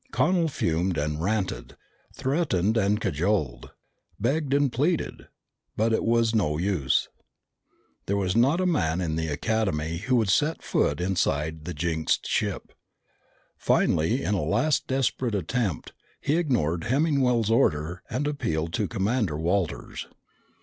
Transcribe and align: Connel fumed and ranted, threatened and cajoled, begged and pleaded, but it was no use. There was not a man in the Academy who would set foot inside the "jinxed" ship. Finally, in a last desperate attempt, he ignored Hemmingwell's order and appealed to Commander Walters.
Connel 0.11 0.47
fumed 0.47 0.97
and 0.97 1.21
ranted, 1.21 1.77
threatened 2.11 2.75
and 2.75 2.99
cajoled, 2.99 3.69
begged 4.19 4.51
and 4.51 4.71
pleaded, 4.73 5.27
but 5.77 5.93
it 5.93 6.03
was 6.03 6.33
no 6.33 6.57
use. 6.57 7.07
There 8.07 8.17
was 8.17 8.35
not 8.35 8.59
a 8.59 8.65
man 8.65 8.99
in 8.99 9.15
the 9.15 9.27
Academy 9.27 9.97
who 9.97 10.15
would 10.15 10.29
set 10.31 10.63
foot 10.63 10.99
inside 10.99 11.65
the 11.65 11.73
"jinxed" 11.75 12.25
ship. 12.25 12.73
Finally, 13.59 14.23
in 14.23 14.33
a 14.33 14.41
last 14.41 14.87
desperate 14.87 15.35
attempt, 15.35 15.93
he 16.19 16.35
ignored 16.37 16.85
Hemmingwell's 16.85 17.51
order 17.51 18.01
and 18.09 18.25
appealed 18.25 18.73
to 18.73 18.87
Commander 18.87 19.37
Walters. 19.37 20.07